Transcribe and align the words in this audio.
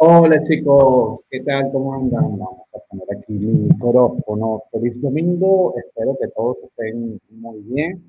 Hola 0.00 0.40
chicos, 0.44 1.24
¿qué 1.28 1.40
tal? 1.40 1.72
¿Cómo 1.72 1.92
andan? 1.92 2.38
Vamos 2.38 2.68
a 2.72 2.78
poner 2.88 3.08
aquí 3.16 3.32
mi 3.32 3.66
micrófono. 3.66 4.62
Feliz 4.70 5.00
domingo, 5.02 5.74
espero 5.76 6.16
que 6.20 6.28
todos 6.28 6.56
estén 6.62 7.20
muy 7.30 7.58
bien. 7.62 8.08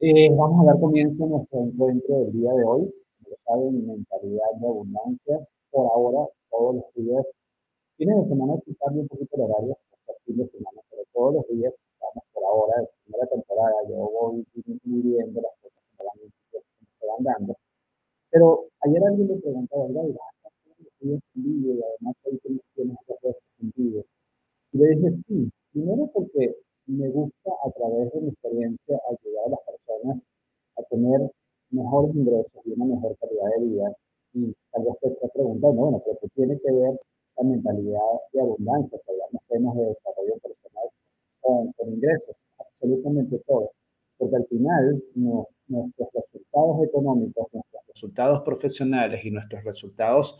Eh, 0.00 0.28
vamos 0.36 0.62
a 0.62 0.72
dar 0.72 0.80
comienzo 0.80 1.24
a 1.24 1.28
nuestro 1.28 1.60
encuentro 1.60 2.18
del 2.20 2.32
día 2.32 2.52
de 2.52 2.64
hoy. 2.64 2.94
Como 3.24 3.36
saben, 3.46 3.86
mentalidad 3.86 4.52
de 4.60 4.66
abundancia. 4.66 5.48
Por 5.70 5.86
ahora, 5.86 6.28
todos 6.50 6.74
los 6.74 6.94
días, 6.94 7.26
fines 7.96 8.16
de 8.22 8.28
semana 8.28 8.56
sí 8.66 8.76
cambia 8.78 9.00
un 9.00 9.08
poquito 9.08 9.36
el 9.36 9.42
horario, 9.42 9.78
hasta 9.92 10.12
fin 10.26 10.36
de 10.36 10.48
semana, 10.48 10.82
pero 10.90 11.02
todos 11.14 11.34
los 11.36 11.48
días 11.48 11.72
estamos 11.94 12.24
por 12.34 12.44
ahora, 12.44 12.74
en 12.80 12.88
primera 13.04 13.26
temporada, 13.26 13.74
yo 13.88 13.96
voy 13.96 14.44
viviendo 14.84 15.40
las 15.40 15.52
cosas 15.62 15.82
que 16.52 16.58
me 17.00 17.06
van 17.08 17.24
dando. 17.24 17.56
Pero 18.30 18.66
ayer 18.82 19.02
alguien 19.02 19.28
me 19.28 19.36
preguntó, 19.36 19.88
¿verdad? 19.88 20.29
Y 21.00 21.82
además 21.82 22.16
hay 22.24 22.38
conexiones 22.38 22.96
otras 23.06 23.36
en 23.60 23.72
vivo. 23.76 24.04
Y 24.72 24.78
le 24.78 24.88
dije, 24.88 25.16
sí, 25.26 25.50
primero 25.72 26.10
porque 26.12 26.54
me 26.86 27.08
gusta 27.08 27.50
a 27.64 27.70
través 27.70 28.12
de 28.12 28.20
mi 28.20 28.28
experiencia 28.28 29.00
ayudar 29.08 29.46
a 29.46 29.50
las 29.50 29.60
personas 29.60 30.22
a 30.76 30.82
tener 30.84 31.30
mejores 31.70 32.14
ingresos 32.14 32.62
y 32.64 32.72
una 32.72 32.94
mejor 32.94 33.16
calidad 33.18 33.50
de 33.58 33.66
vida. 33.66 33.96
Y 34.34 34.54
tal 34.70 34.84
vez 34.84 34.94
te 35.00 35.08
estés 35.08 35.30
preguntando, 35.32 35.80
bueno, 35.80 36.02
pero 36.04 36.18
¿qué 36.20 36.28
tiene 36.34 36.58
que 36.60 36.72
ver 36.72 37.00
la 37.36 37.44
mentalidad 37.44 38.12
de 38.32 38.40
abundancia? 38.40 38.98
Si 39.04 39.10
hablamos 39.10 39.42
temas 39.48 39.76
de 39.76 39.84
desarrollo 39.86 40.34
personal 40.42 40.88
con, 41.40 41.72
con 41.72 41.88
ingresos, 41.92 42.36
absolutamente 42.58 43.38
todo. 43.46 43.70
Porque 44.18 44.36
al 44.36 44.46
final 44.46 45.02
nuestros 45.68 46.08
resultados 46.12 46.84
económicos, 46.84 47.46
nuestros 47.52 47.82
resultados 47.88 48.42
profesionales 48.42 49.24
y 49.24 49.30
nuestros 49.30 49.64
resultados 49.64 50.38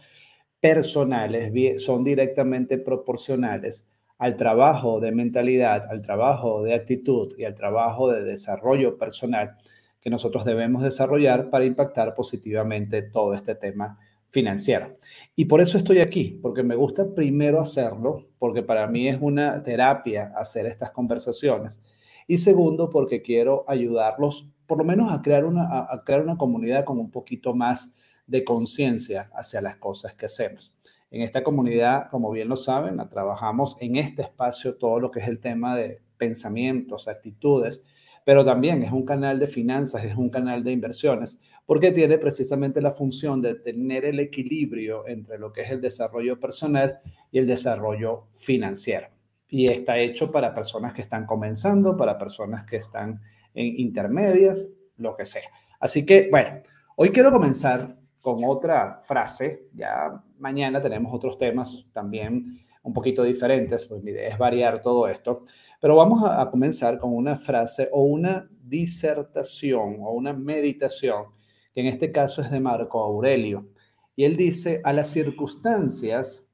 personales 0.60 1.52
son 1.82 2.04
directamente 2.04 2.78
proporcionales 2.78 3.86
al 4.18 4.36
trabajo 4.36 5.00
de 5.00 5.12
mentalidad, 5.12 5.90
al 5.90 6.02
trabajo 6.02 6.62
de 6.62 6.74
actitud 6.74 7.34
y 7.38 7.44
al 7.44 7.54
trabajo 7.54 8.12
de 8.12 8.22
desarrollo 8.22 8.98
personal 8.98 9.56
que 9.98 10.10
nosotros 10.10 10.44
debemos 10.44 10.82
desarrollar 10.82 11.50
para 11.50 11.64
impactar 11.64 12.14
positivamente 12.14 13.02
todo 13.02 13.32
este 13.32 13.54
tema 13.54 13.98
financiero. 14.30 14.96
Y 15.34 15.46
por 15.46 15.60
eso 15.60 15.76
estoy 15.76 16.00
aquí, 16.00 16.38
porque 16.42 16.62
me 16.62 16.76
gusta 16.76 17.14
primero 17.14 17.60
hacerlo, 17.60 18.28
porque 18.38 18.62
para 18.62 18.86
mí 18.86 19.08
es 19.08 19.18
una 19.20 19.62
terapia 19.62 20.32
hacer 20.36 20.66
estas 20.66 20.90
conversaciones. 20.90 21.80
Y 22.26 22.38
segundo, 22.38 22.90
porque 22.90 23.22
quiero 23.22 23.64
ayudarlos, 23.66 24.48
por 24.66 24.78
lo 24.78 24.84
menos 24.84 25.12
a 25.12 25.20
crear 25.20 25.44
una, 25.44 25.64
a 25.64 26.02
crear 26.04 26.22
una 26.22 26.36
comunidad 26.36 26.84
con 26.84 26.98
un 26.98 27.10
poquito 27.10 27.54
más 27.54 27.94
de 28.30 28.44
conciencia 28.44 29.30
hacia 29.34 29.60
las 29.60 29.76
cosas 29.76 30.14
que 30.14 30.26
hacemos. 30.26 30.72
En 31.10 31.22
esta 31.22 31.42
comunidad, 31.42 32.08
como 32.08 32.30
bien 32.30 32.48
lo 32.48 32.56
saben, 32.56 32.96
trabajamos 33.08 33.76
en 33.80 33.96
este 33.96 34.22
espacio 34.22 34.76
todo 34.76 35.00
lo 35.00 35.10
que 35.10 35.18
es 35.18 35.26
el 35.26 35.40
tema 35.40 35.76
de 35.76 36.00
pensamientos, 36.16 37.08
actitudes, 37.08 37.82
pero 38.24 38.44
también 38.44 38.84
es 38.84 38.92
un 38.92 39.04
canal 39.04 39.40
de 39.40 39.48
finanzas, 39.48 40.04
es 40.04 40.14
un 40.14 40.30
canal 40.30 40.62
de 40.62 40.70
inversiones, 40.70 41.40
porque 41.66 41.90
tiene 41.90 42.18
precisamente 42.18 42.80
la 42.80 42.92
función 42.92 43.42
de 43.42 43.56
tener 43.56 44.04
el 44.04 44.20
equilibrio 44.20 45.06
entre 45.08 45.38
lo 45.38 45.52
que 45.52 45.62
es 45.62 45.70
el 45.70 45.80
desarrollo 45.80 46.38
personal 46.38 47.00
y 47.32 47.38
el 47.38 47.46
desarrollo 47.46 48.28
financiero. 48.30 49.08
Y 49.48 49.66
está 49.66 49.98
hecho 49.98 50.30
para 50.30 50.54
personas 50.54 50.92
que 50.92 51.02
están 51.02 51.26
comenzando, 51.26 51.96
para 51.96 52.18
personas 52.18 52.64
que 52.64 52.76
están 52.76 53.20
en 53.54 53.80
intermedias, 53.80 54.68
lo 54.96 55.16
que 55.16 55.26
sea. 55.26 55.48
Así 55.80 56.06
que, 56.06 56.28
bueno, 56.30 56.62
hoy 56.94 57.10
quiero 57.10 57.32
comenzar 57.32 57.99
con 58.20 58.44
otra 58.44 59.00
frase. 59.02 59.68
Ya 59.74 60.22
mañana 60.38 60.80
tenemos 60.80 61.12
otros 61.14 61.38
temas 61.38 61.90
también 61.92 62.60
un 62.82 62.92
poquito 62.92 63.22
diferentes, 63.22 63.86
pues 63.86 64.02
mi 64.02 64.10
idea 64.10 64.28
es 64.28 64.38
variar 64.38 64.80
todo 64.80 65.06
esto. 65.08 65.44
Pero 65.80 65.96
vamos 65.96 66.22
a, 66.24 66.50
comenzar 66.50 66.98
con 66.98 67.14
una 67.14 67.36
frase 67.36 67.88
o 67.92 68.02
una 68.02 68.48
disertación 68.62 69.96
o 70.00 70.12
una 70.12 70.32
meditación, 70.32 71.26
que 71.72 71.80
en 71.80 71.86
este 71.86 72.10
caso 72.12 72.42
es 72.42 72.50
de 72.50 72.60
Marco 72.60 73.00
Aurelio. 73.00 73.68
Y 74.16 74.24
él 74.24 74.36
dice, 74.36 74.80
a 74.84 74.92
las 74.92 75.08
circunstancias 75.08 76.48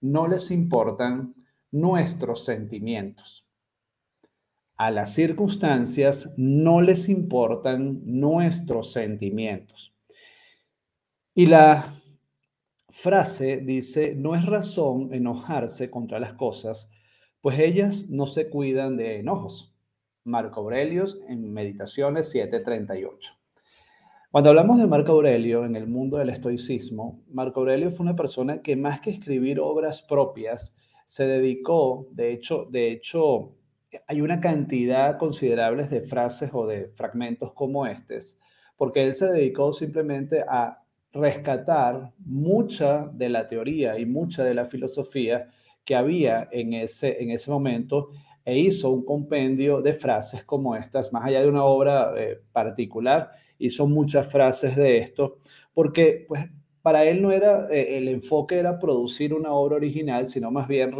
no 0.00 0.28
les 0.28 0.50
importan 0.50 1.34
nuestros 1.70 2.44
sentimientos. 2.44 3.46
A 4.76 4.90
las 4.90 5.14
circunstancias 5.14 6.34
no 6.36 6.82
les 6.82 7.08
importan 7.08 8.02
nuestros 8.04 8.92
sentimientos. 8.92 9.95
Y 11.38 11.44
la 11.44 12.00
frase 12.88 13.58
dice, 13.58 14.14
no 14.16 14.34
es 14.34 14.46
razón 14.46 15.12
enojarse 15.12 15.90
contra 15.90 16.18
las 16.18 16.32
cosas, 16.32 16.88
pues 17.42 17.58
ellas 17.58 18.06
no 18.08 18.26
se 18.26 18.48
cuidan 18.48 18.96
de 18.96 19.18
enojos. 19.18 19.76
Marco 20.24 20.60
Aurelio 20.60 21.04
en 21.28 21.52
Meditaciones 21.52 22.30
738. 22.30 23.34
Cuando 24.30 24.48
hablamos 24.48 24.78
de 24.78 24.86
Marco 24.86 25.12
Aurelio 25.12 25.66
en 25.66 25.76
el 25.76 25.86
mundo 25.86 26.16
del 26.16 26.30
estoicismo, 26.30 27.22
Marco 27.28 27.60
Aurelio 27.60 27.90
fue 27.90 28.04
una 28.04 28.16
persona 28.16 28.62
que 28.62 28.74
más 28.74 29.02
que 29.02 29.10
escribir 29.10 29.60
obras 29.60 30.00
propias, 30.00 30.74
se 31.04 31.26
dedicó, 31.26 32.08
de 32.12 32.32
hecho, 32.32 32.66
de 32.70 32.90
hecho, 32.92 33.58
hay 34.08 34.22
una 34.22 34.40
cantidad 34.40 35.18
considerable 35.18 35.86
de 35.86 36.00
frases 36.00 36.48
o 36.54 36.66
de 36.66 36.88
fragmentos 36.94 37.52
como 37.52 37.86
estos, 37.86 38.38
porque 38.78 39.04
él 39.04 39.14
se 39.14 39.26
dedicó 39.26 39.74
simplemente 39.74 40.42
a 40.48 40.82
rescatar 41.16 42.12
mucha 42.18 43.08
de 43.12 43.28
la 43.28 43.46
teoría 43.46 43.98
y 43.98 44.06
mucha 44.06 44.44
de 44.44 44.54
la 44.54 44.66
filosofía 44.66 45.48
que 45.84 45.94
había 45.94 46.48
en 46.50 46.72
ese, 46.72 47.22
en 47.22 47.30
ese 47.30 47.50
momento 47.50 48.10
e 48.44 48.58
hizo 48.58 48.90
un 48.90 49.04
compendio 49.04 49.82
de 49.82 49.92
frases 49.92 50.44
como 50.44 50.76
estas, 50.76 51.12
más 51.12 51.24
allá 51.24 51.42
de 51.42 51.48
una 51.48 51.64
obra 51.64 52.12
eh, 52.16 52.40
particular, 52.52 53.30
hizo 53.58 53.86
muchas 53.86 54.30
frases 54.30 54.76
de 54.76 54.98
esto, 54.98 55.38
porque 55.74 56.24
pues 56.28 56.48
para 56.80 57.04
él 57.04 57.20
no 57.20 57.32
era, 57.32 57.66
eh, 57.70 57.98
el 57.98 58.08
enfoque 58.08 58.58
era 58.58 58.78
producir 58.78 59.34
una 59.34 59.52
obra 59.52 59.76
original, 59.76 60.28
sino 60.28 60.52
más 60.52 60.68
bien 60.68 60.92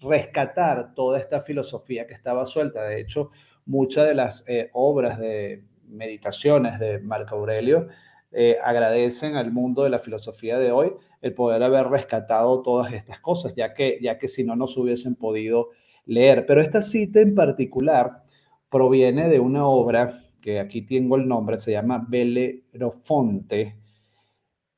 rescatar 0.00 0.92
toda 0.94 1.18
esta 1.18 1.40
filosofía 1.40 2.06
que 2.06 2.12
estaba 2.12 2.44
suelta. 2.44 2.82
De 2.82 3.00
hecho, 3.00 3.30
muchas 3.64 4.06
de 4.06 4.14
las 4.14 4.44
eh, 4.46 4.68
obras 4.74 5.18
de 5.18 5.64
meditaciones 5.88 6.78
de 6.78 6.98
Marco 6.98 7.36
Aurelio 7.36 7.88
eh, 8.34 8.58
agradecen 8.62 9.36
al 9.36 9.52
mundo 9.52 9.84
de 9.84 9.90
la 9.90 9.98
filosofía 9.98 10.58
de 10.58 10.72
hoy 10.72 10.92
el 11.20 11.34
poder 11.34 11.62
haber 11.62 11.88
rescatado 11.88 12.62
todas 12.62 12.92
estas 12.92 13.20
cosas, 13.20 13.54
ya 13.56 13.72
que, 13.72 13.98
ya 14.02 14.18
que 14.18 14.28
si 14.28 14.44
no, 14.44 14.56
no 14.56 14.66
se 14.66 14.80
hubiesen 14.80 15.14
podido 15.14 15.70
leer. 16.04 16.44
Pero 16.46 16.60
esta 16.60 16.82
cita 16.82 17.20
en 17.20 17.34
particular 17.34 18.22
proviene 18.68 19.28
de 19.28 19.40
una 19.40 19.66
obra 19.66 20.20
que 20.42 20.60
aquí 20.60 20.82
tengo 20.82 21.16
el 21.16 21.26
nombre, 21.26 21.56
se 21.56 21.72
llama 21.72 22.04
Belerofonte, 22.06 23.78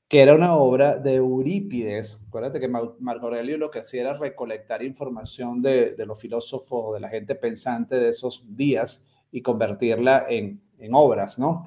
que 0.09 0.21
era 0.21 0.35
una 0.35 0.57
obra 0.57 0.97
de 0.97 1.17
Eurípides. 1.17 2.23
Acuérdate 2.29 2.61
que 2.61 2.69
Marco 2.69 3.27
Aurelio 3.27 3.59
lo 3.59 3.71
que 3.71 3.81
hacía 3.81 4.03
era 4.03 4.17
recolectar 4.17 4.85
información 4.85 5.61
de, 5.61 5.97
de 5.97 6.07
los 6.07 6.21
filósofos, 6.21 6.95
de 6.95 7.01
la 7.01 7.09
gente 7.09 7.35
pensante 7.35 7.97
de 7.97 8.11
esos 8.11 8.45
días 8.57 9.05
y 9.33 9.43
convertirla 9.43 10.27
en, 10.29 10.63
en 10.79 10.95
obras, 10.95 11.39
¿no? 11.39 11.65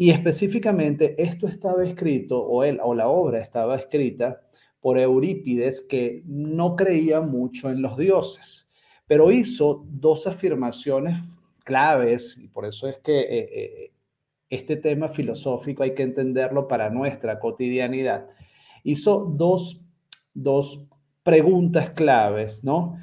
Y 0.00 0.10
específicamente 0.10 1.20
esto 1.20 1.48
estaba 1.48 1.82
escrito, 1.82 2.40
o, 2.40 2.62
o 2.62 2.94
la 2.94 3.08
obra 3.08 3.40
estaba 3.40 3.74
escrita 3.74 4.40
por 4.80 4.96
Eurípides, 4.96 5.82
que 5.82 6.22
no 6.24 6.76
creía 6.76 7.20
mucho 7.20 7.68
en 7.68 7.82
los 7.82 7.96
dioses, 7.96 8.70
pero 9.08 9.32
hizo 9.32 9.84
dos 9.90 10.28
afirmaciones 10.28 11.40
claves, 11.64 12.38
y 12.38 12.46
por 12.46 12.64
eso 12.64 12.86
es 12.86 12.98
que 12.98 13.18
eh, 13.18 13.48
eh, 13.52 13.92
este 14.48 14.76
tema 14.76 15.08
filosófico 15.08 15.82
hay 15.82 15.94
que 15.94 16.04
entenderlo 16.04 16.68
para 16.68 16.90
nuestra 16.90 17.40
cotidianidad. 17.40 18.28
Hizo 18.84 19.24
dos, 19.36 19.84
dos 20.32 20.86
preguntas 21.24 21.90
claves, 21.90 22.62
¿no? 22.62 22.96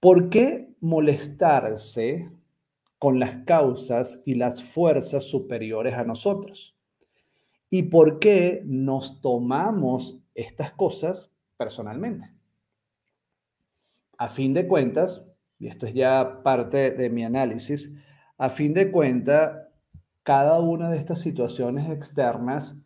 ¿Por 0.00 0.30
qué 0.30 0.70
molestarse 0.80 2.30
con 3.04 3.20
las 3.20 3.44
causas 3.44 4.22
y 4.24 4.36
las 4.36 4.62
fuerzas 4.62 5.24
superiores 5.24 5.92
a 5.92 6.04
nosotros. 6.04 6.74
¿Y 7.68 7.82
por 7.82 8.18
qué 8.18 8.62
nos 8.64 9.20
tomamos 9.20 10.22
estas 10.34 10.72
cosas 10.72 11.30
personalmente? 11.58 12.32
A 14.16 14.30
fin 14.30 14.54
de 14.54 14.66
cuentas, 14.66 15.22
y 15.58 15.66
esto 15.66 15.84
es 15.84 15.92
ya 15.92 16.40
parte 16.42 16.92
de 16.92 17.10
mi 17.10 17.24
análisis, 17.24 17.92
a 18.38 18.48
fin 18.48 18.72
de 18.72 18.90
cuentas, 18.90 19.52
cada 20.22 20.58
una 20.60 20.90
de 20.90 20.96
estas 20.96 21.20
situaciones 21.20 21.90
externas 21.90 22.78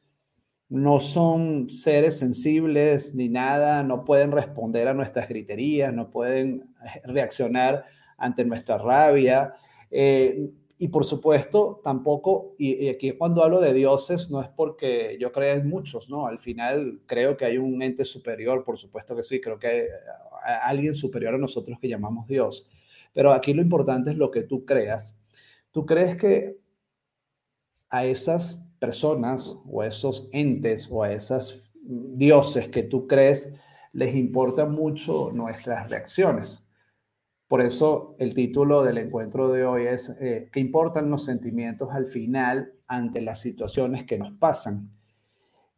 no 0.69 0.99
son 0.99 1.69
seres 1.69 2.19
sensibles 2.19 3.15
ni 3.15 3.29
nada, 3.29 3.85
no 3.85 4.05
pueden 4.05 4.33
responder 4.33 4.89
a 4.89 4.95
nuestras 4.95 5.29
griterías, 5.29 5.95
no 5.95 6.11
pueden 6.11 6.75
reaccionar 7.05 7.85
ante 8.17 8.45
nuestra 8.45 8.79
rabia, 8.79 9.55
eh, 9.91 10.51
y 10.81 10.89
por 10.89 11.05
supuesto, 11.05 11.81
tampoco, 11.83 12.55
y, 12.57 12.89
aquí 12.89 13.11
cuando 13.13 13.43
hablo 13.43 13.61
de 13.61 13.75
dioses, 13.75 14.31
no 14.31 14.41
es 14.41 14.49
porque 14.49 15.19
yo 15.21 15.33
crea 15.33 15.55
en 15.55 15.69
muchos, 15.69 16.09
¿no? 16.09 16.27
Al 16.27 16.39
final 16.39 17.01
creo 17.07 17.37
que 17.37 17.45
hay 17.45 17.59
un 17.59 17.83
ente 17.83 18.05
superior, 18.05 18.63
por 18.63 18.79
supuesto 18.79 19.17
que 19.17 19.25
sí, 19.25 19.41
creo 19.41 19.59
que 19.59 19.67
hay 19.67 19.83
alguien 20.63 20.95
superior 20.95 21.35
a 21.35 21.39
nosotros 21.39 21.79
que 21.81 21.89
llamamos 21.89 22.29
Dios. 22.29 22.71
Pero 23.13 23.33
aquí 23.33 23.55
lo 23.55 23.63
importante 23.63 24.11
es 24.11 24.17
lo 24.17 24.31
que 24.31 24.45
tú 24.45 24.65
creas. 24.65 25.17
¿Tú 25.73 25.85
crees 25.85 26.15
que 26.15 26.59
a 27.91 28.05
esas 28.05 28.65
personas 28.79 29.57
o 29.69 29.83
esos 29.83 30.29
entes 30.33 30.89
o 30.93 31.03
a 31.03 31.13
esos 31.13 31.71
dioses 31.83 32.69
que 32.69 32.85
tú 32.85 33.09
crees 33.09 33.53
les 33.93 34.15
importan 34.15 34.71
mucho 34.71 35.33
nuestras 35.33 35.91
reacciones? 35.91 36.68
Por 37.49 37.63
eso 37.63 38.15
el 38.19 38.35
título 38.35 38.83
del 38.83 38.99
encuentro 38.99 39.51
de 39.51 39.65
hoy 39.65 39.87
es 39.87 40.11
eh, 40.21 40.51
¿qué 40.53 40.61
importan 40.61 41.11
los 41.11 41.25
sentimientos 41.25 41.89
al 41.91 42.07
final 42.07 42.75
ante 42.87 43.23
las 43.23 43.41
situaciones 43.41 44.05
que 44.05 44.19
nos 44.19 44.35
pasan? 44.35 44.91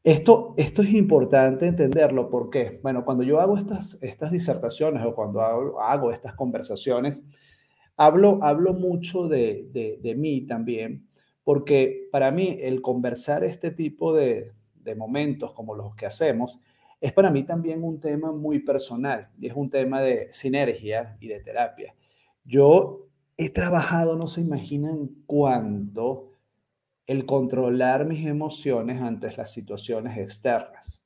Esto, 0.03 0.55
esto 0.57 0.83
es 0.83 0.93
importante 0.95 1.67
entenderlo 1.67 2.29
porque, 2.29 2.81
bueno, 2.83 3.05
cuando 3.05 3.23
yo 3.23 3.41
hago 3.41 3.57
estas, 3.57 4.03
estas 4.03 4.33
disertaciones 4.33 5.05
o 5.05 5.15
cuando 5.15 5.43
hago, 5.43 6.11
estas 6.11 6.35
conversaciones, 6.35 7.25
hablo, 7.97 8.41
hablo 8.43 8.73
mucho 8.73 9.29
de, 9.29 9.69
de, 9.71 9.99
de, 10.03 10.15
mí 10.17 10.47
también, 10.47 11.07
porque 11.45 12.09
para 12.11 12.33
mí 12.33 12.57
el 12.61 12.81
conversar 12.81 13.45
este 13.45 13.71
tipo 13.71 14.15
de, 14.15 14.53
de 14.75 14.95
momentos 14.97 15.53
como 15.53 15.75
los 15.75 15.95
que 15.95 16.07
hacemos 16.07 16.59
es 17.01 17.13
para 17.13 17.31
mí 17.31 17.45
también 17.45 17.83
un 17.83 17.99
tema 17.99 18.31
muy 18.33 18.59
personal 18.59 19.31
y 19.39 19.47
es 19.47 19.55
un 19.55 19.71
tema 19.71 20.03
de 20.03 20.29
sinergia 20.33 21.17
y 21.21 21.29
de 21.29 21.41
terapia. 21.41 21.95
Yo 22.45 23.07
he 23.37 23.49
trabajado, 23.51 24.17
no 24.17 24.27
se 24.27 24.43
imaginan 24.43 25.09
cuánto, 25.27 26.31
el 27.07 27.25
controlar 27.27 28.07
mis 28.07 28.27
emociones 28.27 29.01
ante 29.01 29.33
las 29.33 29.53
situaciones 29.53 30.19
externas. 30.19 31.05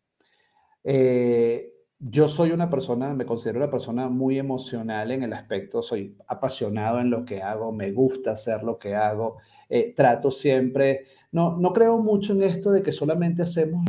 Eh, 0.82 1.73
yo 1.99 2.29
soy 2.29 2.50
una 2.50 2.69
persona, 2.69 3.14
me 3.14 3.25
considero 3.25 3.61
una 3.61 3.70
persona 3.70 4.08
muy 4.08 4.38
emocional 4.38 5.12
en 5.12 5.23
el 5.23 5.32
aspecto, 5.32 5.81
soy 5.81 6.19
apasionado 6.26 7.00
en 7.00 7.08
lo 7.08 7.25
que 7.25 7.41
hago, 7.41 7.73
me 7.73 7.93
gusta 7.93 8.32
hacer 8.32 8.62
lo 8.62 8.79
que 8.79 8.94
hago, 8.94 9.38
eh, 9.70 9.94
trato 9.94 10.31
siempre, 10.31 11.05
no, 11.32 11.56
no 11.56 11.73
creo 11.73 11.99
mucho 11.99 12.35
en 12.35 12.43
esto 12.43 12.70
de 12.73 12.82
que 12.82 12.93
solamente 12.93 13.43
hacemos 13.43 13.85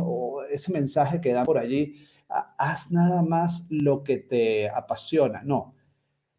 ese 0.56 0.72
mensaje 0.72 1.20
que 1.20 1.32
da 1.32 1.44
por 1.44 1.58
allí, 1.58 1.94
haz 2.28 2.90
nada 2.90 3.22
más 3.22 3.66
lo 3.70 4.02
que 4.02 4.18
te 4.18 4.68
apasiona, 4.68 5.42
no. 5.44 5.74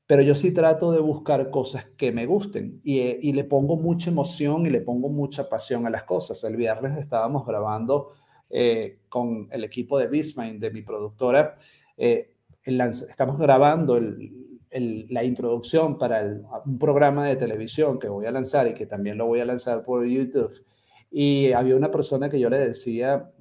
Pero 0.05 0.21
yo 0.21 0.35
sí 0.35 0.51
trato 0.51 0.91
de 0.91 0.99
buscar 0.99 1.49
cosas 1.49 1.85
que 1.97 2.11
me 2.13 2.25
gusten 2.25 2.79
y, 2.83 2.99
eh, 2.99 3.17
y 3.21 3.33
le 3.33 3.43
pongo 3.43 3.75
mucha 3.75 4.09
emoción 4.09 4.65
y 4.65 4.69
le 4.69 4.79
pongo 4.79 5.09
mucha 5.09 5.49
pasión 5.49 5.85
a 5.85 5.89
las 5.89 6.03
cosas. 6.03 6.41
El 6.45 6.55
viernes 6.55 6.97
estábamos 6.97 7.45
grabando 7.45 8.09
eh, 8.49 8.99
con 9.09 9.49
el 9.51 9.65
equipo 9.65 9.99
de 9.99 10.07
Bismine, 10.07 10.59
de 10.59 10.71
mi 10.71 10.81
productora. 10.81 11.57
Eh, 11.97 12.33
estamos 12.63 13.37
grabando 13.37 13.99
la 13.99 15.23
introducción 15.23 15.97
para 15.97 16.23
un 16.65 16.77
programa 16.77 17.27
de 17.27 17.35
televisión 17.35 17.99
que 17.99 18.07
voy 18.07 18.25
a 18.25 18.31
lanzar 18.31 18.67
y 18.67 18.73
que 18.73 18.85
también 18.85 19.17
lo 19.17 19.25
voy 19.25 19.41
a 19.41 19.45
lanzar 19.45 19.83
por 19.83 20.05
YouTube. 20.05 20.63
Y 21.11 21.51
había 21.51 21.75
una 21.75 21.91
persona 21.91 22.29
que 22.29 22.39
yo 22.39 22.49
le 22.49 22.59
decía, 22.59 23.31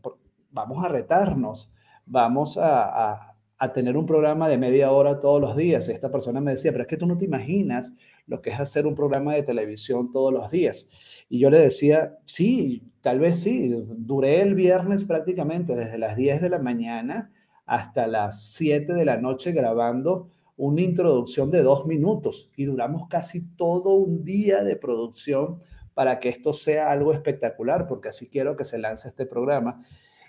vamos 0.51 0.85
a 0.85 0.89
retarnos, 0.89 1.71
vamos 2.05 2.59
a, 2.61 3.33
tener 3.73 3.97
un 3.97 4.05
programa 4.05 4.49
de 4.49 4.59
media 4.59 4.91
hora 4.91 5.19
todos 5.19 5.41
los 5.41 5.57
días. 5.57 5.89
Esta 5.89 6.11
persona 6.11 6.41
me 6.41 6.53
decía, 6.53 6.73
pero 6.73 6.83
es 6.83 6.89
que 6.89 6.99
tú 6.99 7.07
no 7.07 7.17
te 7.17 7.25
imaginas 7.25 7.95
lo 8.27 8.43
que 8.43 8.51
es 8.51 8.61
hacer 8.61 8.87
un 8.87 8.95
programa 8.95 9.35
de 9.35 9.43
televisión 9.43 10.13
todos 10.13 10.33
los 10.33 10.51
días. 10.51 10.87
Y 11.31 11.39
yo 11.39 11.49
le 11.49 11.61
decía, 11.61 12.19
sí, 12.25 12.83
tal 13.01 13.19
vez 13.19 13.41
sí. 13.41 13.75
Duré 13.97 14.43
el 14.43 14.55
viernes 14.55 15.05
prácticamente 15.05 15.75
desde 15.75 15.97
las 15.97 16.17
10 16.17 16.43
de 16.43 16.51
la 16.51 16.59
mañana 16.59 17.33
hasta 17.65 18.07
las 18.07 18.45
7 18.53 18.93
de 18.93 19.05
la 19.05 19.17
noche 19.17 19.53
grabando 19.53 20.29
una 20.57 20.81
introducción 20.83 21.51
de 21.51 21.63
dos 21.63 21.87
minutos 21.87 22.51
y 22.57 22.65
duramos 22.65 23.09
casi 23.09 23.47
todo 23.57 23.95
un 23.95 24.25
día 24.25 24.65
de 24.65 24.77
producción 24.77 25.61
para 25.95 26.19
que 26.19 26.29
esto 26.29 26.53
sea 26.53 26.91
algo 26.91 27.13
espectacular, 27.13 27.87
porque 27.87 28.09
así 28.09 28.29
quiero 28.29 28.57
que 28.57 28.65
se 28.65 28.79
lance 28.79 29.09
este 29.09 29.27
programa. 29.27 29.83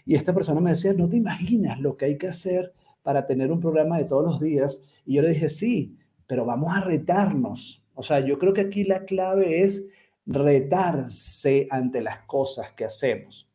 Y 0.08 0.16
esta 0.16 0.34
persona 0.34 0.62
me 0.62 0.70
decía, 0.70 0.94
no 0.94 1.10
te 1.10 1.18
imaginas 1.18 1.82
lo 1.82 1.98
que 1.98 2.06
hay 2.06 2.18
que 2.18 2.30
hacer 2.30 2.74
para 3.04 3.28
tener 3.28 3.52
un 3.52 3.60
programa 3.60 3.98
de 3.98 4.06
todos 4.06 4.24
los 4.24 4.40
días. 4.40 4.82
Y 5.06 5.16
yo 5.16 5.22
le 5.22 5.30
dije, 5.30 5.50
sí, 5.50 5.98
pero 6.26 6.46
vamos 6.46 6.74
a 6.74 6.80
retarnos. 6.80 7.84
O 7.94 8.02
sea, 8.02 8.22
yo 8.22 8.40
creo 8.40 8.54
que 8.54 8.62
aquí 8.62 8.86
la 8.86 9.04
clave 9.04 9.64
es 9.64 9.90
retarse 10.26 11.68
ante 11.70 12.02
las 12.02 12.20
cosas 12.22 12.72
que 12.72 12.86
hacemos. 12.86 13.52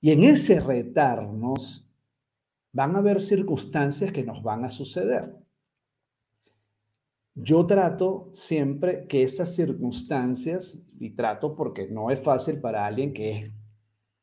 Y 0.00 0.12
en 0.12 0.22
ese 0.24 0.60
retarnos 0.60 1.86
van 2.72 2.96
a 2.96 3.00
haber 3.00 3.20
circunstancias 3.20 4.10
que 4.10 4.24
nos 4.24 4.42
van 4.42 4.64
a 4.64 4.70
suceder. 4.70 5.36
Yo 7.34 7.66
trato 7.66 8.30
siempre 8.32 9.06
que 9.06 9.24
esas 9.24 9.54
circunstancias, 9.54 10.78
y 10.98 11.10
trato 11.10 11.54
porque 11.54 11.86
no 11.86 12.10
es 12.10 12.18
fácil 12.18 12.60
para 12.60 12.86
alguien 12.86 13.12
que 13.12 13.40
es 13.40 13.57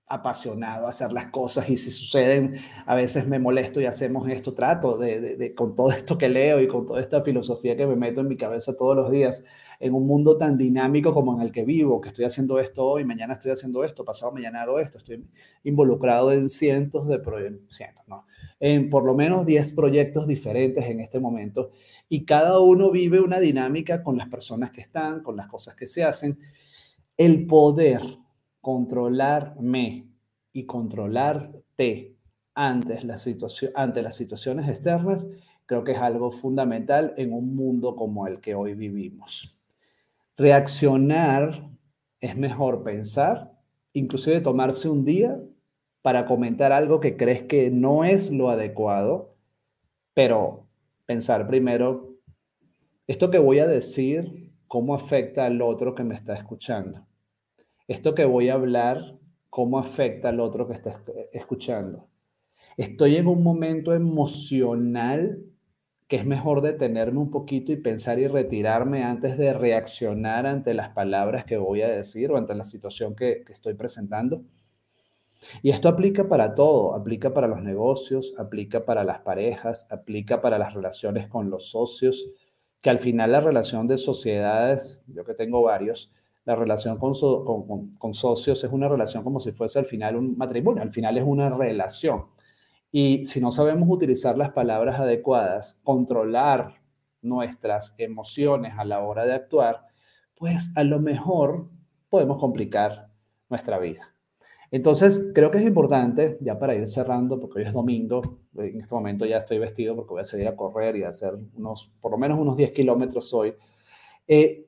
apasionado 0.07 0.85
a 0.85 0.89
hacer 0.89 1.11
las 1.11 1.27
cosas 1.27 1.67
y 1.69 1.77
si 1.77 1.89
suceden, 1.89 2.57
a 2.85 2.93
veces 2.93 3.27
me 3.27 3.39
molesto 3.39 3.81
y 3.81 3.85
hacemos 3.85 4.29
esto, 4.29 4.53
trato 4.53 4.97
de, 4.97 5.53
con 5.55 5.75
todo 5.75 5.89
esto 5.91 6.17
que 6.17 6.29
leo 6.29 6.61
y 6.61 6.67
con 6.67 6.85
toda 6.85 6.99
esta 6.99 7.23
filosofía 7.23 7.75
que 7.75 7.87
me 7.87 7.95
meto 7.95 8.21
en 8.21 8.27
mi 8.27 8.37
cabeza 8.37 8.75
todos 8.75 8.95
los 8.95 9.09
días, 9.09 9.43
en 9.79 9.95
un 9.95 10.05
mundo 10.05 10.37
tan 10.37 10.57
dinámico 10.57 11.11
como 11.11 11.35
en 11.35 11.41
el 11.41 11.51
que 11.51 11.65
vivo, 11.65 11.99
que 12.01 12.09
estoy 12.09 12.25
haciendo 12.25 12.59
esto 12.59 12.85
hoy, 12.85 13.03
mañana 13.03 13.33
estoy 13.33 13.51
haciendo 13.51 13.83
esto, 13.83 14.05
pasado 14.05 14.31
mañana 14.31 14.61
hago 14.61 14.79
esto, 14.79 14.99
estoy 14.99 15.25
involucrado 15.63 16.31
en 16.31 16.49
cientos 16.49 17.07
de 17.07 17.17
proyectos, 17.17 17.79
no, 18.07 18.27
en 18.59 18.91
por 18.91 19.05
lo 19.05 19.15
menos 19.15 19.47
10 19.47 19.73
proyectos 19.73 20.27
diferentes 20.27 20.85
en 20.85 20.99
este 20.99 21.19
momento 21.19 21.71
y 22.07 22.25
cada 22.25 22.59
uno 22.59 22.91
vive 22.91 23.21
una 23.21 23.39
dinámica 23.39 24.03
con 24.03 24.17
las 24.17 24.29
personas 24.29 24.69
que 24.69 24.81
están, 24.81 25.23
con 25.23 25.35
las 25.35 25.47
cosas 25.47 25.73
que 25.73 25.87
se 25.87 26.03
hacen. 26.03 26.37
El 27.17 27.47
poder 27.47 28.01
controlarme 28.65 30.09
y 30.51 30.65
controlarte 30.65 32.17
ante, 32.55 33.03
la 33.03 33.19
situación, 33.19 33.71
ante 33.75 34.01
las 34.01 34.15
situaciones 34.15 34.67
externas, 34.67 35.27
creo 35.67 35.83
que 35.83 35.91
es 35.91 35.99
algo 35.99 36.31
fundamental 36.31 37.13
en 37.15 37.31
un 37.31 37.55
mundo 37.55 37.95
como 37.95 38.25
el 38.25 38.39
que 38.39 38.55
hoy 38.55 38.73
vivimos. 38.73 39.55
Reaccionar 40.35 41.61
es 42.19 42.35
mejor 42.35 42.81
pensar, 42.81 43.55
inclusive 43.93 44.41
tomarse 44.41 44.89
un 44.89 45.05
día 45.05 45.39
para 46.01 46.25
comentar 46.25 46.71
algo 46.71 46.99
que 46.99 47.15
crees 47.17 47.43
que 47.43 47.69
no 47.69 48.03
es 48.03 48.31
lo 48.31 48.49
adecuado, 48.49 49.35
pero 50.15 50.65
pensar 51.05 51.45
primero, 51.45 52.15
esto 53.05 53.29
que 53.29 53.37
voy 53.37 53.59
a 53.59 53.67
decir, 53.67 54.55
¿cómo 54.65 54.95
afecta 54.95 55.45
al 55.45 55.61
otro 55.61 55.93
que 55.93 56.03
me 56.03 56.15
está 56.15 56.33
escuchando? 56.33 57.05
Esto 57.87 58.15
que 58.15 58.25
voy 58.25 58.49
a 58.49 58.55
hablar, 58.55 58.99
cómo 59.49 59.79
afecta 59.79 60.29
al 60.29 60.39
otro 60.39 60.67
que 60.67 60.73
está 60.73 61.01
escuchando. 61.31 62.07
Estoy 62.77 63.15
en 63.15 63.27
un 63.27 63.43
momento 63.43 63.93
emocional 63.93 65.45
que 66.07 66.17
es 66.17 66.25
mejor 66.25 66.61
detenerme 66.61 67.19
un 67.19 67.31
poquito 67.31 67.71
y 67.71 67.77
pensar 67.77 68.19
y 68.19 68.27
retirarme 68.27 69.03
antes 69.03 69.37
de 69.37 69.53
reaccionar 69.53 70.45
ante 70.45 70.73
las 70.73 70.89
palabras 70.89 71.45
que 71.45 71.57
voy 71.57 71.81
a 71.81 71.89
decir 71.89 72.31
o 72.31 72.37
ante 72.37 72.53
la 72.53 72.65
situación 72.65 73.15
que, 73.15 73.43
estoy 73.49 73.73
presentando. 73.73 74.43
Y 75.63 75.71
esto 75.71 75.89
aplica 75.89 76.27
para 76.27 76.53
todo, 76.53 76.95
aplica 76.95 77.33
para 77.33 77.47
los 77.47 77.61
negocios, 77.61 78.35
aplica 78.37 78.85
para 78.85 79.03
las 79.03 79.19
parejas, 79.19 79.87
aplica 79.91 80.41
para 80.41 80.59
las 80.59 80.73
relaciones 80.73 81.27
con 81.27 81.49
los 81.49 81.69
socios, 81.71 82.29
que 82.81 82.89
al 82.89 82.99
final 82.99 83.31
la 83.31 83.41
relación 83.41 83.87
de 83.87 83.97
sociedades, 83.97 85.03
yo 85.07 85.25
que 85.25 85.33
tengo 85.33 85.63
varios, 85.63 86.13
la 86.45 86.55
relación 86.55 86.97
con, 86.97 87.13
con, 87.97 88.13
socios 88.13 88.63
es 88.63 88.71
una 88.71 88.87
relación 88.87 89.23
como 89.23 89.39
si 89.39 89.51
fuese 89.51 89.79
al 89.79 89.85
final 89.85 90.15
un 90.15 90.37
matrimonio, 90.37 90.83
al 90.83 90.91
final 90.91 91.17
es 91.17 91.23
una 91.23 91.49
relación. 91.49 92.25
Y 92.91 93.25
si 93.25 93.41
no 93.41 93.51
sabemos 93.51 93.89
utilizar 93.89 94.37
las 94.37 94.51
palabras 94.51 94.99
adecuadas, 94.99 95.81
controlar 95.83 96.81
nuestras 97.21 97.95
emociones 97.97 98.73
a 98.77 98.85
la 98.85 98.99
hora 98.99 99.25
de 99.25 99.33
actuar, 99.33 99.87
pues 100.35 100.71
a 100.75 100.83
lo 100.83 100.99
mejor 100.99 101.69
podemos 102.09 102.39
complicar 102.39 103.09
nuestra 103.49 103.79
vida. 103.79 104.15
Entonces, 104.71 105.31
creo 105.33 105.51
que 105.51 105.57
es 105.59 105.63
importante, 105.63 106.37
ya 106.41 106.59
para 106.59 106.75
ir 106.75 106.87
cerrando, 106.87 107.39
porque 107.39 107.59
hoy 107.59 107.65
es 107.65 107.73
domingo, 107.73 108.21
en 108.57 108.81
este 108.81 108.93
momento 108.93 109.25
ya 109.25 109.37
estoy 109.37 109.59
vestido 109.59 109.95
porque 109.95 110.11
voy 110.11 110.21
a 110.21 110.25
salir 110.25 110.47
a 110.47 110.55
correr 110.55 110.95
y 110.97 111.03
a 111.03 111.09
hacer 111.09 111.33
unos, 111.55 111.91
por 112.01 112.11
lo 112.11 112.17
menos 112.17 112.39
unos 112.39 112.57
10 112.57 112.71
kilómetros 112.71 113.33
hoy, 113.33 113.53
eh, 114.27 114.64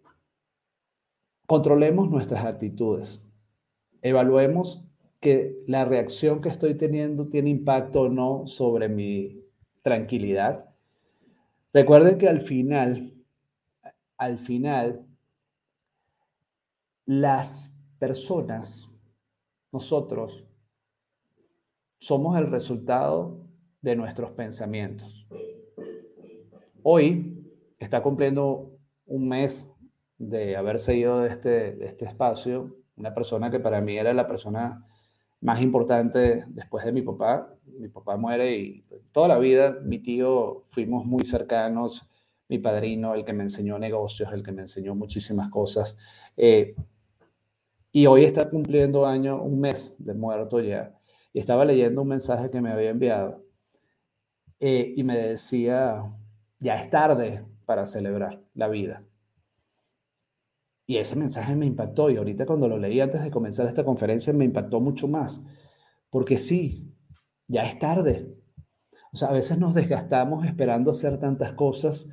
Controlemos 1.48 2.10
nuestras 2.10 2.44
actitudes. 2.44 3.26
Evaluemos 4.02 4.86
que 5.22 5.64
la 5.66 5.86
reacción 5.86 6.42
que 6.42 6.50
estoy 6.50 6.76
teniendo 6.76 7.30
tiene 7.30 7.50
impacto 7.50 8.02
o 8.02 8.10
no 8.10 8.46
sobre 8.48 8.90
mi 8.90 9.46
tranquilidad. 9.82 10.70
Recuerden 11.72 12.18
que 12.18 12.28
al 12.28 12.42
final, 12.42 13.14
al 14.18 14.40
final, 14.40 15.08
las 17.06 17.80
personas, 17.98 18.90
nosotros, 19.72 20.44
somos 21.98 22.38
el 22.38 22.52
resultado 22.52 23.48
de 23.82 23.96
nuestros 23.96 24.32
pensamientos. 24.32 25.26
Hoy 26.84 27.42
está 27.80 28.04
cumpliendo 28.04 28.78
un 29.06 29.30
mes 29.30 29.72
de 30.18 30.58
haber 30.58 30.80
seguido 30.80 31.22
de 31.22 31.30
este, 31.30 31.72
de 31.74 31.86
este 31.86 32.06
espacio, 32.06 32.76
una 32.96 33.14
persona 33.14 33.52
que 33.52 33.60
para 33.60 33.82
mí 33.82 33.98
era 33.98 34.14
la 34.14 34.28
persona 34.28 34.86
más 35.42 35.62
importante 35.62 36.46
después 36.48 36.86
de 36.86 36.92
mi 36.92 37.02
papá. 37.02 37.54
Mi 37.80 37.90
papá 37.90 38.18
muere 38.18 38.58
y 38.58 38.82
pues, 38.82 39.02
toda 39.12 39.28
la 39.28 39.38
vida 39.38 39.78
mi 39.84 40.00
tío 40.00 40.64
fuimos 40.68 41.06
muy 41.06 41.24
cercanos, 41.26 42.10
mi 42.50 42.60
padrino, 42.60 43.14
el 43.14 43.26
que 43.26 43.34
me 43.34 43.44
enseñó 43.44 43.78
negocios, 43.78 44.32
el 44.34 44.44
que 44.44 44.52
me 44.52 44.62
enseñó 44.62 44.96
muchísimas 44.96 45.50
cosas. 45.50 45.98
Eh, 46.36 46.76
y 47.92 48.06
hoy 48.06 48.26
está 48.26 48.50
cumpliendo 48.50 49.06
año, 49.06 49.42
un 49.42 49.60
mes 49.60 49.98
de 50.00 50.14
muerto 50.14 50.60
ya. 50.62 50.94
Y 51.34 51.40
estaba 51.40 51.66
leyendo 51.66 52.02
un 52.02 52.08
mensaje 52.10 52.50
que 52.50 52.62
me 52.62 52.72
había 52.72 52.90
enviado 52.90 53.44
eh, 54.60 54.94
y 54.96 55.04
me 55.04 55.18
decía, 55.18 56.04
ya 56.60 56.82
es 56.82 56.90
tarde 56.90 57.46
para 57.66 57.86
celebrar 57.86 58.42
la 58.54 58.68
vida. 58.70 59.04
Y 60.90 60.98
ese 60.98 61.18
mensaje 61.18 61.54
me 61.54 61.66
impactó 61.66 62.10
y 62.10 62.16
ahorita 62.16 62.46
cuando 62.46 62.70
lo 62.70 62.78
leí 62.78 63.02
antes 63.02 63.22
de 63.22 63.30
comenzar 63.30 63.68
esta 63.68 63.84
conferencia 63.84 64.32
me 64.32 64.46
impactó 64.46 64.80
mucho 64.80 65.10
más, 65.10 65.46
porque 66.10 66.38
sí, 66.38 66.96
ya 67.46 67.64
es 67.64 67.78
tarde. 67.78 68.34
O 69.12 69.18
sea, 69.18 69.28
a 69.28 69.34
veces 69.34 69.58
nos 69.58 69.74
desgastamos 69.74 70.46
esperando 70.46 70.92
hacer 70.92 71.18
tantas 71.18 71.52
cosas, 71.52 72.10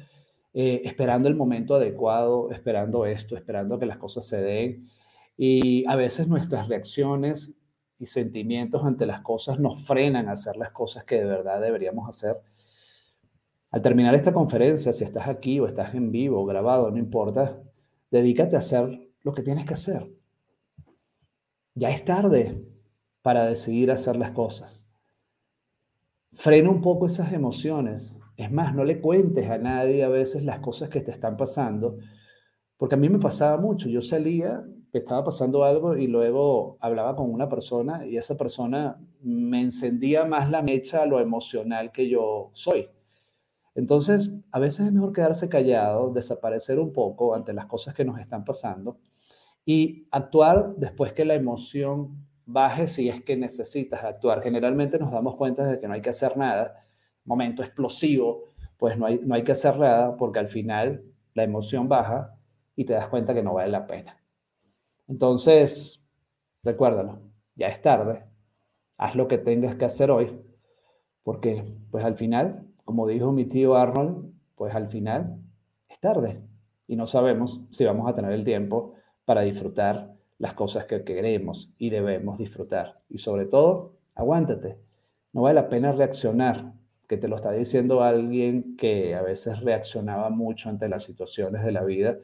eh, 0.52 0.82
esperando 0.84 1.28
el 1.28 1.36
momento 1.36 1.76
adecuado, 1.76 2.50
esperando 2.50 3.06
esto, 3.06 3.36
esperando 3.36 3.78
que 3.78 3.86
las 3.86 3.98
cosas 3.98 4.26
se 4.26 4.42
den. 4.42 4.88
Y 5.36 5.88
a 5.88 5.94
veces 5.94 6.26
nuestras 6.26 6.66
reacciones 6.66 7.56
y 8.00 8.06
sentimientos 8.06 8.84
ante 8.84 9.06
las 9.06 9.20
cosas 9.20 9.60
nos 9.60 9.86
frenan 9.86 10.28
a 10.28 10.32
hacer 10.32 10.56
las 10.56 10.72
cosas 10.72 11.04
que 11.04 11.18
de 11.18 11.26
verdad 11.26 11.60
deberíamos 11.60 12.08
hacer. 12.08 12.40
Al 13.70 13.82
terminar 13.82 14.16
esta 14.16 14.32
conferencia, 14.32 14.92
si 14.92 15.04
estás 15.04 15.28
aquí 15.28 15.60
o 15.60 15.66
estás 15.66 15.94
en 15.94 16.10
vivo 16.10 16.44
grabado, 16.44 16.90
no 16.90 16.98
importa, 16.98 17.60
Dedícate 18.14 18.54
a 18.54 18.60
hacer 18.60 19.10
lo 19.24 19.32
que 19.32 19.42
tienes 19.42 19.64
que 19.64 19.74
hacer. 19.74 20.08
Ya 21.74 21.90
es 21.90 22.04
tarde 22.04 22.64
para 23.22 23.44
decidir 23.44 23.90
hacer 23.90 24.14
las 24.14 24.30
cosas. 24.30 24.86
Frena 26.30 26.70
un 26.70 26.80
poco 26.80 27.06
esas 27.06 27.32
emociones. 27.32 28.20
Es 28.36 28.52
más, 28.52 28.72
no 28.72 28.84
le 28.84 29.00
cuentes 29.00 29.50
a 29.50 29.58
nadie 29.58 30.04
a 30.04 30.08
veces 30.08 30.44
las 30.44 30.60
cosas 30.60 30.90
que 30.90 31.00
te 31.00 31.10
están 31.10 31.36
pasando, 31.36 31.98
porque 32.76 32.94
a 32.94 32.98
mí 32.98 33.08
me 33.08 33.18
pasaba 33.18 33.56
mucho. 33.56 33.88
Yo 33.88 34.00
salía, 34.00 34.64
estaba 34.92 35.24
pasando 35.24 35.64
algo 35.64 35.96
y 35.96 36.06
luego 36.06 36.78
hablaba 36.78 37.16
con 37.16 37.32
una 37.32 37.48
persona 37.48 38.06
y 38.06 38.16
esa 38.16 38.36
persona 38.36 38.96
me 39.22 39.60
encendía 39.60 40.24
más 40.24 40.48
la 40.48 40.62
mecha 40.62 41.02
a 41.02 41.06
lo 41.06 41.18
emocional 41.18 41.90
que 41.90 42.08
yo 42.08 42.50
soy. 42.52 42.88
Entonces, 43.74 44.30
a 44.52 44.58
veces 44.58 44.86
es 44.86 44.92
mejor 44.92 45.12
quedarse 45.12 45.48
callado, 45.48 46.12
desaparecer 46.12 46.78
un 46.78 46.92
poco 46.92 47.34
ante 47.34 47.52
las 47.52 47.66
cosas 47.66 47.94
que 47.94 48.04
nos 48.04 48.20
están 48.20 48.44
pasando 48.44 49.00
y 49.64 50.06
actuar 50.10 50.74
después 50.76 51.12
que 51.12 51.24
la 51.24 51.34
emoción 51.34 52.26
baje 52.46 52.86
si 52.86 53.08
es 53.08 53.22
que 53.22 53.36
necesitas 53.36 54.04
actuar. 54.04 54.42
Generalmente 54.42 54.98
nos 54.98 55.10
damos 55.10 55.36
cuenta 55.36 55.66
de 55.66 55.80
que 55.80 55.88
no 55.88 55.94
hay 55.94 56.02
que 56.02 56.10
hacer 56.10 56.36
nada, 56.36 56.82
momento 57.24 57.62
explosivo, 57.62 58.44
pues 58.76 58.98
no 58.98 59.06
hay, 59.06 59.18
no 59.26 59.34
hay 59.34 59.42
que 59.42 59.52
hacer 59.52 59.78
nada 59.78 60.16
porque 60.16 60.38
al 60.38 60.48
final 60.48 61.04
la 61.32 61.42
emoción 61.42 61.88
baja 61.88 62.38
y 62.76 62.84
te 62.84 62.92
das 62.92 63.08
cuenta 63.08 63.34
que 63.34 63.42
no 63.42 63.54
vale 63.54 63.70
la 63.70 63.86
pena. 63.86 64.20
Entonces, 65.08 66.04
recuérdalo, 66.62 67.20
ya 67.54 67.66
es 67.68 67.80
tarde, 67.80 68.24
haz 68.98 69.14
lo 69.14 69.28
que 69.28 69.38
tengas 69.38 69.74
que 69.76 69.84
hacer 69.84 70.10
hoy, 70.10 70.40
porque 71.22 71.76
pues 71.90 72.04
al 72.04 72.16
final 72.16 72.63
como 72.84 73.06
dijo 73.06 73.32
mi 73.32 73.44
tío 73.44 73.76
Arnold, 73.76 74.32
pues 74.54 74.74
al 74.74 74.88
final 74.88 75.40
es 75.88 75.98
tarde 76.00 76.42
y 76.86 76.96
no 76.96 77.06
sabemos 77.06 77.62
si 77.70 77.84
vamos 77.84 78.08
a 78.08 78.14
tener 78.14 78.32
el 78.32 78.44
tiempo 78.44 78.94
para 79.24 79.42
disfrutar 79.42 80.14
las 80.38 80.54
cosas 80.54 80.84
que 80.84 81.04
queremos 81.04 81.72
y 81.78 81.90
debemos 81.90 82.38
disfrutar. 82.38 83.00
Y 83.08 83.18
sobre 83.18 83.46
todo, 83.46 83.96
aguántate. 84.14 84.78
No 85.32 85.42
vale 85.42 85.54
la 85.54 85.68
pena 85.68 85.92
reaccionar, 85.92 86.74
que 87.08 87.16
te 87.16 87.28
lo 87.28 87.36
está 87.36 87.52
diciendo 87.52 88.02
alguien 88.02 88.76
que 88.76 89.14
a 89.14 89.22
veces 89.22 89.60
reaccionaba 89.60 90.30
mucho 90.30 90.68
ante 90.68 90.88
las 90.88 91.04
situaciones 91.04 91.64
de 91.64 91.72
la 91.72 91.84
vida 91.84 92.18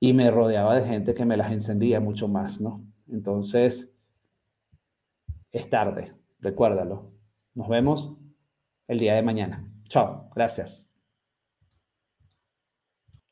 y 0.00 0.12
me 0.12 0.30
rodeaba 0.30 0.74
de 0.76 0.86
gente 0.86 1.14
que 1.14 1.24
me 1.24 1.36
las 1.36 1.50
encendía 1.50 2.00
mucho 2.00 2.28
más, 2.28 2.60
¿no? 2.60 2.84
Entonces, 3.10 3.92
es 5.50 5.70
tarde, 5.70 6.12
recuérdalo. 6.40 7.10
Nos 7.54 7.68
vemos 7.68 8.17
el 8.88 8.98
día 8.98 9.14
de 9.14 9.22
mañana. 9.22 9.64
Chao, 9.88 10.30
gracias. 10.34 10.87